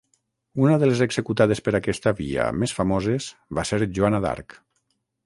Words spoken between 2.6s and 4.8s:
més famoses va ser Joana d'Arc.